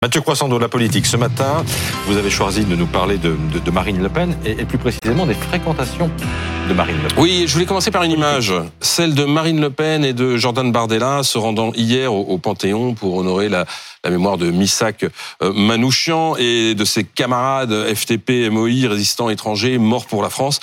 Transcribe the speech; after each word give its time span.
Mathieu 0.00 0.20
Croissant 0.20 0.48
de 0.48 0.56
la 0.56 0.68
politique. 0.68 1.06
Ce 1.06 1.16
matin, 1.16 1.64
vous 2.06 2.16
avez 2.16 2.30
choisi 2.30 2.64
de 2.64 2.76
nous 2.76 2.86
parler 2.86 3.18
de, 3.18 3.36
Marine 3.72 4.00
Le 4.00 4.08
Pen 4.08 4.38
et, 4.44 4.54
plus 4.64 4.78
précisément 4.78 5.26
des 5.26 5.34
fréquentations 5.34 6.08
de 6.68 6.72
Marine 6.72 6.98
Le 7.02 7.08
Pen. 7.08 7.18
Oui, 7.18 7.46
je 7.48 7.52
voulais 7.54 7.66
commencer 7.66 7.90
par 7.90 8.04
une 8.04 8.12
image, 8.12 8.54
celle 8.80 9.16
de 9.16 9.24
Marine 9.24 9.60
Le 9.60 9.70
Pen 9.70 10.04
et 10.04 10.12
de 10.12 10.36
Jordan 10.36 10.70
Bardella 10.70 11.24
se 11.24 11.36
rendant 11.36 11.72
hier 11.74 12.14
au, 12.14 12.38
Panthéon 12.38 12.94
pour 12.94 13.16
honorer 13.16 13.48
la, 13.48 13.66
mémoire 14.08 14.38
de 14.38 14.52
Missak 14.52 15.04
euh, 15.42 15.52
Manouchian 15.52 16.36
et 16.36 16.76
de 16.76 16.84
ses 16.84 17.02
camarades 17.02 17.92
FTP, 17.92 18.50
MOI, 18.52 18.88
résistants 18.88 19.30
étrangers, 19.30 19.78
morts 19.78 20.06
pour 20.06 20.22
la 20.22 20.30
France. 20.30 20.60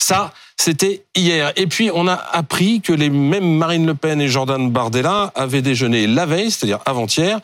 Ça, 0.00 0.32
c'était 0.56 1.04
hier. 1.14 1.52
Et 1.54 1.68
puis, 1.68 1.92
on 1.94 2.08
a 2.08 2.14
appris 2.14 2.80
que 2.80 2.92
les 2.92 3.10
mêmes 3.10 3.58
Marine 3.58 3.86
Le 3.86 3.94
Pen 3.94 4.20
et 4.20 4.26
Jordan 4.26 4.72
Bardella 4.72 5.30
avaient 5.36 5.62
déjeuné 5.62 6.08
la 6.08 6.26
veille, 6.26 6.50
c'est-à-dire 6.50 6.80
avant-hier, 6.84 7.38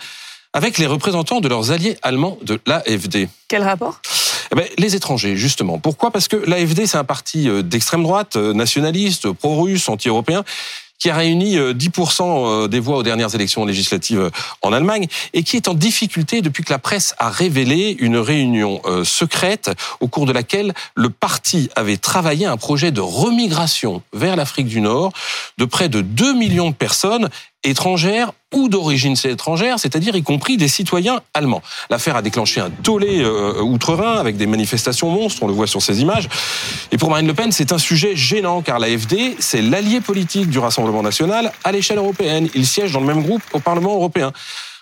avec 0.59 0.79
les 0.79 0.87
représentants 0.87 1.41
de 1.41 1.47
leurs 1.47 1.71
alliés 1.71 1.97
allemands 2.03 2.37
de 2.43 2.59
l'AFD. 2.67 3.29
Quel 3.47 3.63
rapport? 3.63 4.01
Eh 4.51 4.57
ben, 4.57 4.67
les 4.77 4.97
étrangers, 4.97 5.37
justement. 5.37 5.79
Pourquoi? 5.79 6.11
Parce 6.11 6.27
que 6.27 6.35
l'AFD, 6.35 6.85
c'est 6.87 6.97
un 6.97 7.05
parti 7.05 7.49
euh, 7.49 7.63
d'extrême 7.63 8.03
droite, 8.03 8.35
euh, 8.35 8.53
nationaliste, 8.55 9.31
pro-russe, 9.31 9.89
anti-européen, 9.89 10.43
qui 10.99 11.11
a 11.11 11.17
réuni 11.17 11.57
10% 11.57 12.23
euh, 12.65 12.67
des 12.67 12.81
voix 12.81 12.97
aux 12.97 13.03
dernières 13.05 13.33
élections 13.37 13.65
législatives 13.65 14.33
en 14.63 14.73
Allemagne 14.73 15.07
et 15.33 15.45
qui 15.45 15.55
est 15.55 15.69
en 15.69 15.75
difficulté 15.75 16.43
depuis 16.43 16.65
que 16.65 16.73
la 16.73 16.81
presse 16.81 17.15
a 17.19 17.31
révélé 17.31 17.97
une 18.01 18.17
réunion 18.17 18.83
secrète 19.05 19.71
au 20.01 20.09
cours 20.09 20.27
de 20.27 20.33
laquelle 20.33 20.75
le 20.97 21.09
parti 21.09 21.71
avait 21.77 21.99
travaillé 21.99 22.47
un 22.47 22.57
projet 22.57 22.91
de 22.91 23.01
remigration 23.01 24.03
vers 24.13 24.35
l'Afrique 24.35 24.67
du 24.67 24.81
Nord 24.81 25.13
de 25.57 25.67
près 25.67 25.89
de 25.89 26.01
2 26.01 26.35
millions 26.35 26.71
de 26.71 26.75
personnes 26.75 27.29
étrangères 27.65 28.33
ou 28.55 28.69
d'origine 28.69 29.15
étrangère, 29.25 29.79
c'est-à-dire 29.79 30.17
y 30.17 30.23
compris 30.23 30.57
des 30.57 30.69
citoyens 30.69 31.21
allemands. 31.35 31.63
L'affaire 31.91 32.17
a 32.17 32.23
déclenché 32.23 32.61
un 32.61 32.71
tollé 32.71 33.21
euh, 33.21 33.61
outre-Rhin 33.61 34.15
avec 34.15 34.37
des 34.37 34.47
manifestations 34.47 35.11
monstres, 35.11 35.43
on 35.43 35.49
le 35.49 35.53
voit 35.53 35.67
sur 35.67 35.83
ces 35.83 36.01
images. 36.01 36.29
Et 36.93 36.99
pour 36.99 37.11
Marine 37.11 37.27
Le 37.27 37.35
Pen, 37.35 37.53
c'est 37.53 37.73
un 37.73 37.79
sujet 37.79 38.17
gênant 38.17 38.63
car 38.63 38.79
l'AFD, 38.79 39.37
c'est 39.39 39.61
l'allié 39.61 40.01
politique 40.01 40.49
du 40.49 40.59
Rassemblement 40.59 41.03
national 41.03 41.53
à 41.65 41.73
l'échelle 41.73 41.99
européenne. 41.99 42.49
Il 42.55 42.67
siège 42.67 42.93
dans 42.93 43.01
le 43.01 43.07
même 43.07 43.23
groupe 43.23 43.43
au 43.53 43.59
Parlement 43.59 43.95
européen. 43.95 44.33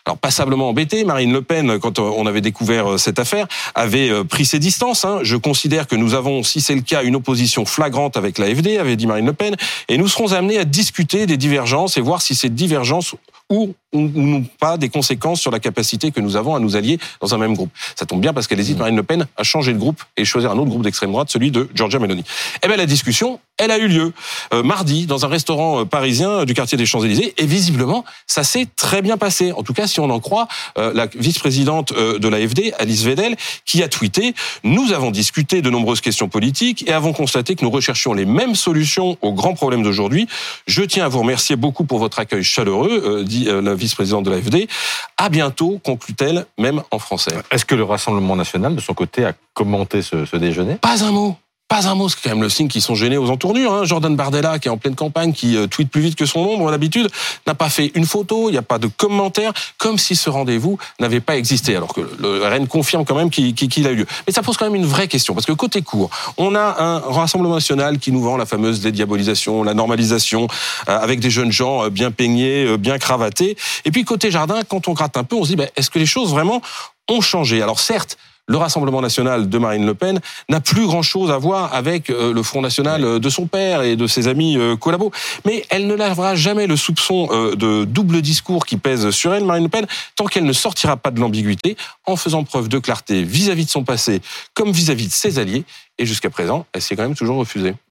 Alors 0.07 0.19
passablement 0.19 0.69
embêté, 0.69 1.03
Marine 1.03 1.33
Le 1.33 1.43
Pen, 1.43 1.81
quand 1.81 1.99
euh, 1.99 2.03
on 2.17 2.27
avait 2.27 2.41
découvert 2.41 2.93
euh, 2.93 2.97
cette 2.97 3.19
affaire, 3.19 3.49
avait 3.75 4.09
euh, 4.09 4.23
pris 4.23 4.45
ses 4.45 4.61
distances. 4.61 5.05
Hein. 5.05 5.19
Je 5.23 5.37
considère 5.37 5.89
que 5.89 5.97
nous 5.97 6.15
avons, 6.15 6.45
si 6.45 6.61
c'est 6.61 6.77
le 6.77 6.81
cas, 6.81 7.03
une 7.03 7.17
opposition 7.17 7.65
flagrante 7.65 8.17
avec 8.17 8.39
l'AFD, 8.39 8.79
avait 8.79 8.95
dit 8.95 9.09
Marine 9.09 9.27
Le 9.27 9.33
Pen, 9.33 9.57
et 9.89 9.99
nous 9.99 10.07
serons 10.07 10.33
amenés 10.33 10.59
à 10.59 10.65
discuter 10.65 11.27
des 11.27 11.37
divergences 11.37 11.97
et 11.97 12.01
voir 12.01 12.23
si 12.23 12.37
ces 12.37 12.49
divergences 12.49 13.17
ou, 13.51 13.75
ou, 13.97 14.45
pas 14.61 14.77
des 14.77 14.89
conséquences 14.89 15.41
sur 15.41 15.51
la 15.51 15.61
capacité 15.61 16.11
que 16.11 16.21
nous 16.21 16.37
avons 16.37 16.55
à 16.55 16.61
nous 16.61 16.77
allier 16.77 16.99
dans 17.21 17.35
un 17.35 17.39
même 17.39 17.55
groupe. 17.55 17.71
Ça 17.95 18.07
tombe 18.07 18.21
bien 18.21 18.33
parce 18.33 18.47
qu'elle 18.47 18.61
hésite, 18.61 18.77
mmh. 18.77 18.81
Marine 18.81 18.97
Le 18.97 19.03
Pen, 19.03 19.27
à 19.37 19.43
changer 19.43 19.73
de 19.73 19.79
groupe 19.79 20.03
et 20.17 20.25
choisir 20.25 20.51
un 20.51 20.59
autre 20.59 20.71
groupe 20.71 20.83
d'extrême 20.83 21.11
droite, 21.11 21.31
celui 21.31 21.51
de 21.51 21.69
Giorgia 21.75 21.99
Meloni. 21.99 22.25
Eh 22.63 22.69
bien, 22.69 22.77
la 22.77 22.87
discussion, 22.87 23.41
elle 23.59 23.71
a 23.71 23.79
eu 23.79 23.89
lieu 23.89 24.13
euh, 24.53 24.63
mardi 24.63 25.07
dans 25.07 25.25
un 25.25 25.29
restaurant 25.29 25.81
euh, 25.81 25.85
parisien 25.85 26.45
du 26.45 26.53
quartier 26.53 26.77
des 26.77 26.85
Champs-Élysées 26.85 27.35
et 27.39 27.47
visiblement, 27.47 28.05
ça 28.27 28.45
s'est 28.45 28.67
très 28.77 29.01
bien 29.01 29.17
passé. 29.17 29.53
En 29.53 29.63
tout 29.63 29.73
cas, 29.73 29.87
si 29.87 29.99
on 29.99 30.11
en 30.11 30.21
croit 30.21 30.47
euh, 30.77 30.93
la 30.93 31.07
vice-présidente 31.07 31.93
de 31.93 32.29
l'AFD, 32.29 32.75
Alice 32.79 33.05
Vedel, 33.05 33.37
qui 33.65 33.83
a 33.83 33.89
tweeté 33.89 34.35
«Nous 34.65 34.93
avons 34.93 35.11
discuté 35.11 35.63
de 35.63 35.71
nombreuses 35.71 36.01
questions 36.01 36.29
politiques 36.29 36.87
et 36.87 36.93
avons 36.93 37.13
constaté 37.13 37.55
que 37.55 37.65
nous 37.65 37.71
recherchions 37.71 38.13
les 38.13 38.27
mêmes 38.27 38.55
solutions 38.55 39.17
aux 39.23 39.33
grands 39.33 39.55
problèmes 39.55 39.83
d'aujourd'hui. 39.83 40.29
Je 40.67 40.83
tiens 40.83 41.05
à 41.05 41.09
vous 41.09 41.21
remercier 41.21 41.57
beaucoup 41.57 41.85
pour 41.85 41.99
votre 41.99 42.19
accueil 42.19 42.45
chaleureux, 42.45 43.25
dit 43.25 43.45
la 43.45 43.75
vice-présidente 43.87 44.25
de 44.25 44.31
l'AFD. 44.31 44.69
À 45.17 45.29
bientôt, 45.29 45.81
conclut-elle, 45.85 46.47
même 46.59 46.83
en 46.91 46.99
français. 46.99 47.33
Est-ce 47.51 47.65
que 47.65 47.75
le 47.75 47.85
Rassemblement 47.85 48.37
national, 48.37 48.75
de 48.75 48.81
son 48.81 48.95
côté, 48.95 49.25
a 49.25 49.33
commenté 49.55 50.03
ce, 50.03 50.25
ce 50.25 50.37
déjeuner? 50.37 50.77
Pas 50.77 51.05
un 51.05 51.13
mot. 51.13 51.37
Pas 51.69 51.89
un 51.89 51.97
mot, 51.97 52.09
c'est 52.09 52.19
quand 52.23 52.31
même 52.31 52.43
le 52.43 52.49
signe 52.49 52.69
qu'ils 52.69 52.81
sont 52.81 52.95
gênés 52.95 53.17
aux 53.17 53.29
entournures. 53.29 53.73
Hein. 53.73 53.85
Jordan 53.85 54.15
Bardella, 54.15 54.61
qui 54.61 54.69
est 54.69 54.71
en 54.71 54.77
pleine 54.77 54.95
campagne, 54.95 55.33
qui 55.33 55.57
euh, 55.57 55.67
tweet 55.67 55.91
plus 55.91 56.01
vite 56.01 56.15
que 56.15 56.25
son 56.25 56.39
ombre 56.39 56.71
d'habitude, 56.71 57.09
n'a 57.45 57.57
pas 57.57 57.69
fait 57.69 57.91
une 57.97 58.07
photo, 58.07 58.51
il 58.51 58.53
n'y 58.53 58.59
a 58.59 58.63
pas 58.63 58.79
de 58.79 58.87
commentaire, 58.87 59.53
comme 59.77 59.99
si 59.99 60.15
ce 60.15 60.31
rendez-vous 60.31 60.79
n'avait 61.01 61.19
pas 61.19 61.37
existé, 61.37 61.75
alors 61.75 61.93
que 61.93 62.03
le 62.21 62.47
RN 62.47 62.69
confirme 62.69 63.05
quand 63.05 63.17
même 63.17 63.31
qu'il 63.31 63.87
a 63.87 63.91
eu 63.91 63.97
lieu. 63.97 64.07
Mais 64.29 64.33
ça 64.33 64.45
pose 64.45 64.57
quand 64.57 64.67
même 64.67 64.77
une 64.77 64.87
vraie 64.87 65.09
question, 65.09 65.35
parce 65.35 65.45
que 65.45 65.53
côté 65.53 65.83
court, 65.83 66.09
on 66.37 66.55
a 66.55 66.77
un 66.81 67.01
Rassemblement 67.01 67.55
national 67.55 67.99
qui 67.99 68.13
nous 68.13 68.23
vend 68.23 68.37
la 68.37 68.47
fameuse 68.47 68.81
dédiabolisation, 68.81 69.65
la 69.65 69.75
normalisation, 69.75 70.47
euh, 70.89 70.99
avec 70.99 71.19
des 71.19 71.31
jeunes 71.31 71.51
gens 71.51 71.85
euh, 71.85 71.91
bien 71.91 72.13
peignés, 72.13 72.79
bien 72.79 72.99
cravatés. 72.99 73.57
Et 73.85 73.91
puis 73.91 74.05
côté 74.05 74.31
jardin, 74.31 74.61
quand 74.69 74.87
on 74.87 74.93
gratte 74.93 75.17
un 75.17 75.25
peu, 75.25 75.35
on 75.35 75.43
se 75.43 75.49
dit, 75.49 75.57
ben, 75.57 75.69
est-ce 75.75 75.91
que 75.91 75.99
les 75.99 76.07
choses 76.07 76.31
vraiment 76.31 76.63
ont 77.09 77.21
changé? 77.21 77.61
Alors 77.61 77.81
certes, 77.81 78.19
le 78.47 78.57
Rassemblement 78.57 79.01
national 79.01 79.49
de 79.49 79.59
Marine 79.59 79.87
Le 79.87 79.95
Pen 79.95 80.21
n'a 80.49 80.61
plus 80.61 80.87
grand-chose 80.87 81.31
à 81.31 81.39
voir 81.39 81.75
avec 81.75 82.11
euh, 82.11 82.33
le 82.33 82.43
Front 82.43 82.61
national 82.61 83.05
euh, 83.05 83.19
de 83.19 83.29
son 83.29 83.47
père 83.47 83.83
et 83.83 83.97
de 83.97 84.07
ses 84.07 84.29
amis 84.29 84.57
euh, 84.57 84.77
collabos. 84.77 85.13
Mais 85.45 85.65
elle 85.71 85.87
ne 85.87 85.95
lèvera 85.95 86.35
jamais 86.35 86.67
le 86.67 86.77
soupçon 86.77 87.27
de 87.27 87.85
double 87.85 88.23
discours 88.23 88.67
qui 88.67 88.77
pèse 88.77 89.11
sur 89.11 89.35
elle, 89.35 89.45
Marine 89.45 89.65
Le 89.65 89.69
Pen, 89.69 89.87
tant 90.17 90.27
qu'elle 90.27 90.45
ne 90.45 90.53
sortira 90.53 90.97
pas 90.97 91.11
de 91.11 91.21
l'ambiguïté 91.21 91.77
en 92.07 92.17
faisant 92.17 92.45
preuve 92.45 92.69
de 92.69 92.79
clarté 92.79 93.23
vis-à-vis 93.23 93.67
de 93.67 93.71
son 93.71 93.85
passé 93.85 94.21
comme 94.55 94.73
vis-à-vis 94.73 95.07
-vis 95.07 95.09
de 95.09 95.13
ses 95.13 95.39
alliés. 95.39 95.65
Et 95.99 96.07
jusqu'à 96.07 96.31
présent, 96.31 96.67
elle 96.73 96.83
s'est 96.83 96.97
quand 96.97 97.03
même 97.03 97.15
toujours 97.15 97.39
refusée. 97.39 97.75